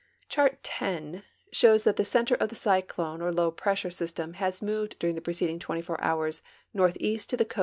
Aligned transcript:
Chart 0.29 0.67
X 0.81 1.23
shows 1.51 1.83
that 1.83 1.95
the 1.95 2.03
center 2.03 2.33
of 2.33 2.49
the 2.49 2.55
cyclone 2.55 3.21
or 3.21 3.31
low 3.31 3.51
pressure 3.51 3.91
system 3.91 4.33
has 4.33 4.59
moved 4.59 4.97
during 4.97 5.13
the 5.13 5.21
preceding 5.21 5.59
24 5.59 6.01
hours 6.01 6.41
northeast 6.73 7.29
to 7.29 7.37
the 7.37 7.45
coa. 7.45 7.59